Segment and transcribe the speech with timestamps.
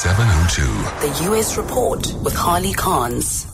[0.00, 0.62] 702.
[1.06, 1.58] The U.S.
[1.58, 3.46] Report with Harley Carnes.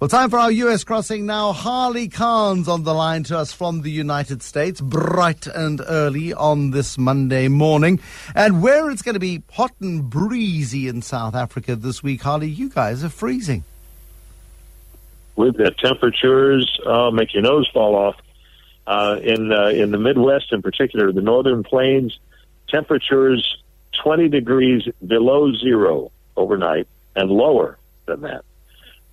[0.00, 0.84] Well, time for our U.S.
[0.84, 1.52] crossing now.
[1.52, 6.70] Harley Carnes on the line to us from the United States, bright and early on
[6.70, 8.00] this Monday morning.
[8.34, 12.48] And where it's going to be hot and breezy in South Africa this week, Harley,
[12.48, 13.64] you guys are freezing.
[15.36, 18.16] We've got temperatures, uh, make your nose fall off.
[18.86, 22.18] Uh, in uh, in the Midwest, in particular, the northern plains,
[22.70, 23.58] temperatures
[24.02, 26.86] 20 degrees below zero overnight
[27.16, 28.44] and lower than that.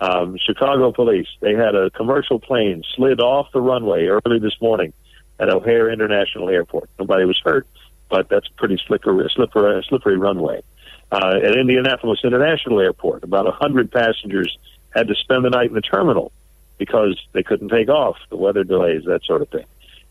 [0.00, 4.92] Um, Chicago police, they had a commercial plane slid off the runway early this morning
[5.38, 6.90] at O'Hare International Airport.
[6.98, 7.66] Nobody was hurt,
[8.10, 10.62] but that's a pretty slippery, slippery, slippery runway.
[11.10, 14.58] Uh, at Indianapolis International Airport, about 100 passengers
[14.90, 16.32] had to spend the night in the terminal
[16.78, 19.64] because they couldn't take off, the weather delays, that sort of thing.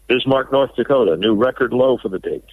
[0.07, 2.45] Bismarck, North Dakota, new record low for the date,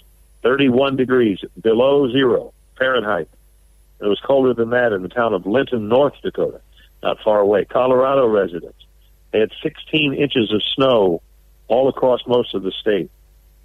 [0.42, 3.28] 31 degrees below zero Fahrenheit.
[4.00, 6.60] It was colder than that in the town of Linton, North Dakota
[7.02, 7.64] not far away.
[7.64, 8.78] Colorado residents.
[9.32, 11.22] Had 16 inches of snow
[11.66, 13.10] all across most of the state.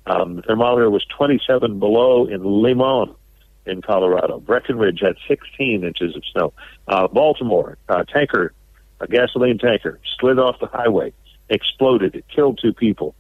[0.06, 3.14] Um, the thermometer was 27 below in Limon
[3.66, 4.40] in Colorado.
[4.40, 6.54] Breckenridge had 16 inches of snow.
[6.88, 8.54] Uh, Baltimore, uh, tanker,
[9.02, 11.14] a gasoline tanker, slid off the highway,
[11.50, 12.16] exploded.
[12.16, 13.14] It killed two people.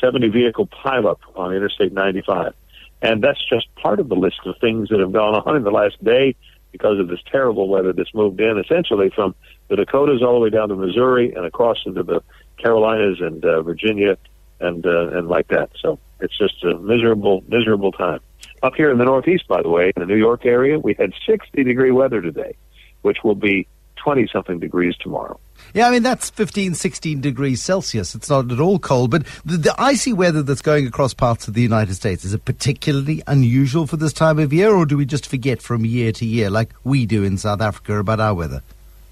[0.00, 2.54] 70 vehicle pileup on Interstate 95.
[3.02, 5.70] And that's just part of the list of things that have gone on in the
[5.70, 6.34] last day
[6.72, 9.34] because of this terrible weather that's moved in essentially from
[9.68, 12.22] the Dakotas all the way down to Missouri and across into the
[12.58, 14.16] Carolinas and uh, Virginia
[14.60, 15.70] and uh, and like that.
[15.80, 18.20] So it's just a miserable, miserable time.
[18.62, 21.12] Up here in the Northeast, by the way, in the New York area, we had
[21.26, 22.54] 60 degree weather today,
[23.02, 25.40] which will be 20 something degrees tomorrow.
[25.74, 28.14] Yeah, I mean, that's 15, 16 degrees Celsius.
[28.14, 29.10] It's not at all cold.
[29.10, 32.44] But the, the, icy weather that's going across parts of the United States, is it
[32.44, 36.26] particularly unusual for this time of year, or do we just forget from year to
[36.26, 38.62] year, like we do in South Africa, about our weather?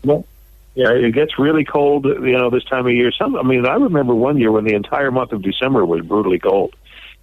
[0.04, 0.24] Well,
[0.74, 3.10] yeah, it gets really cold, you know, this time of year.
[3.10, 6.38] Some, I mean, I remember one year when the entire month of December was brutally
[6.38, 6.74] cold.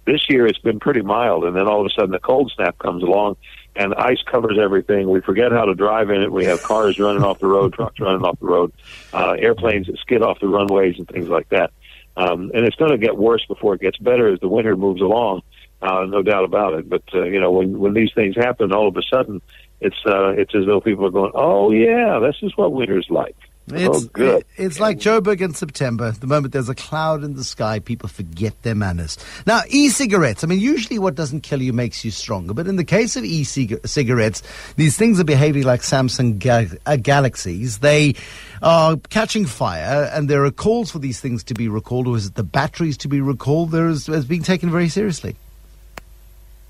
[0.06, 2.78] This year it's been pretty mild, and then all of a sudden the cold snap
[2.78, 3.36] comes along,
[3.74, 5.10] and ice covers everything.
[5.10, 6.30] We forget how to drive in it.
[6.30, 8.72] We have cars running off the road, trucks running off the road,
[9.12, 11.72] uh, airplanes that skid off the runways, and things like that.
[12.16, 15.02] Um, and it's going to get worse before it gets better as the winter moves
[15.02, 15.42] along.
[15.82, 16.88] Uh, no doubt about it.
[16.88, 19.42] But uh, you know, when when these things happen, all of a sudden,
[19.80, 23.36] it's uh, it's as though people are going, "Oh yeah, this is what winter's like."
[23.68, 24.44] It's, oh, good.
[24.56, 26.12] It's like Joburg in September.
[26.12, 29.18] The moment there's a cloud in the sky, people forget their manners.
[29.44, 30.44] Now, e-cigarettes.
[30.44, 32.54] I mean, usually what doesn't kill you makes you stronger.
[32.54, 34.42] But in the case of e-cigarettes,
[34.76, 37.78] these things are behaving like Samsung ga- uh, Galaxies.
[37.78, 38.14] They
[38.62, 42.26] are catching fire, and there are calls for these things to be recalled, or is
[42.26, 43.72] it the batteries to be recalled?
[43.72, 45.34] There is, is being taken very seriously.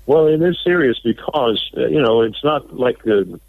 [0.07, 3.39] Well, it is serious because uh, you know it's not like the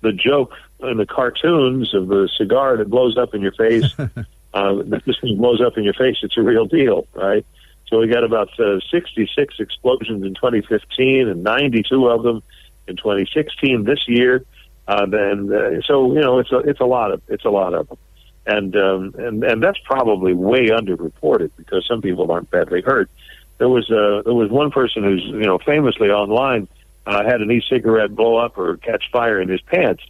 [0.00, 3.94] the joke in the cartoons of the cigar that blows up in your face.
[4.54, 6.16] uh, this thing blows up in your face.
[6.22, 7.44] It's a real deal, right?
[7.88, 12.42] So we got about uh, 66 explosions in 2015 and 92 of them
[12.88, 14.44] in 2016 this year.
[14.88, 17.74] Uh, then, uh, so you know, it's a it's a lot of it's a lot
[17.74, 17.98] of them,
[18.46, 23.10] and um, and and that's probably way underreported because some people aren't badly hurt.
[23.58, 26.68] There was uh, there was one person who's you know famously online
[27.04, 30.04] uh, had an e-cigarette blow up or catch fire in his pants,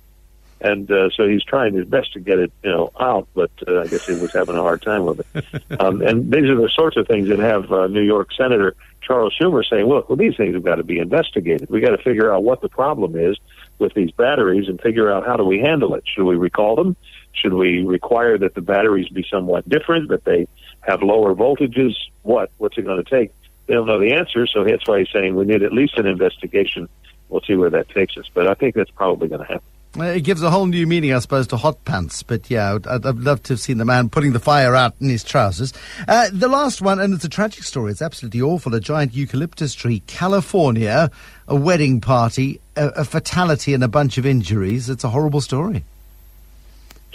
[0.60, 3.28] and uh, so he's trying his best to get it, you know, out.
[3.34, 5.54] But uh, I guess he was having a hard time with it.
[5.80, 9.36] um, and these are the sorts of things that have uh, New York Senator Charles
[9.38, 11.68] Schumer saying, "Look, well, these things have got to be investigated.
[11.68, 13.36] We got to figure out what the problem is
[13.78, 16.04] with these batteries and figure out how do we handle it.
[16.06, 16.96] Should we recall them?
[17.32, 20.48] Should we require that the batteries be somewhat different, that they
[20.80, 21.94] have lower voltages?
[22.22, 22.50] What?
[22.58, 23.32] What's it going to take?"
[23.66, 26.06] They don't know the answer, so that's why he's saying we need at least an
[26.06, 26.88] investigation.
[27.28, 29.66] We'll see where that takes us, but I think that's probably going to happen.
[29.98, 32.22] It gives a whole new meaning, I suppose, to hot pants.
[32.22, 35.08] But yeah, I'd, I'd love to have seen the man putting the fire out in
[35.08, 35.72] his trousers.
[36.06, 37.92] Uh, the last one, and it's a tragic story.
[37.92, 38.74] It's absolutely awful.
[38.74, 41.10] A giant eucalyptus tree, California,
[41.48, 44.90] a wedding party, a, a fatality, and a bunch of injuries.
[44.90, 45.84] It's a horrible story.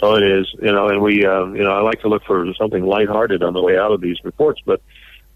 [0.00, 0.52] Oh, it is.
[0.60, 3.52] You know, and we, uh, you know, I like to look for something lighthearted on
[3.52, 4.82] the way out of these reports, but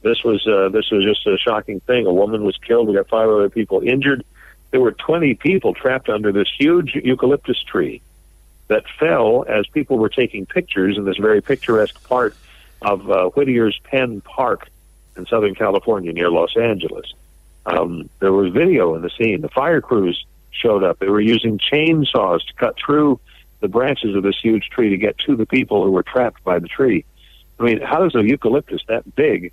[0.03, 2.07] this was uh, this was just a shocking thing.
[2.07, 2.89] A woman was killed.
[2.89, 4.25] We got five other people injured
[4.71, 8.03] there were 20 people trapped under this huge eucalyptus tree
[8.69, 12.37] that fell as people were taking pictures in this very picturesque part
[12.83, 14.69] of uh, Whittier's Penn Park
[15.17, 17.13] in Southern California near Los Angeles.
[17.65, 19.41] Um, there was video in the scene.
[19.41, 20.99] The fire crews showed up.
[20.99, 23.21] They were using chainsaws to cut through
[23.61, 26.59] the branches of this huge tree to get to the people who were trapped by
[26.59, 27.05] the tree.
[27.59, 29.53] I mean, how does a eucalyptus that big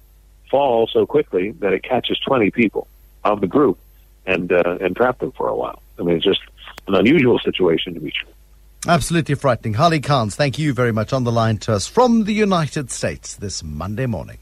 [0.51, 2.87] fall so quickly that it catches 20 people
[3.23, 3.79] of the group?
[4.25, 5.81] And uh, and trap them for a while.
[5.99, 6.41] I mean, it's just
[6.87, 8.31] an unusual situation to be sure.
[8.87, 9.75] Absolutely frightening.
[9.75, 13.35] Harley Carnes, thank you very much on the line to us from the United States
[13.35, 14.39] this Monday morning.